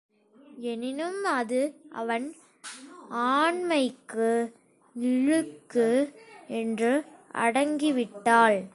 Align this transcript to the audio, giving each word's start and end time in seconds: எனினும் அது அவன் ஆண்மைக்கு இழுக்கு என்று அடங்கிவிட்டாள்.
எனினும் 0.55 1.23
அது 1.23 1.75
அவன் 1.91 2.35
ஆண்மைக்கு 3.09 4.53
இழுக்கு 4.95 6.13
என்று 6.47 7.05
அடங்கிவிட்டாள். 7.33 8.63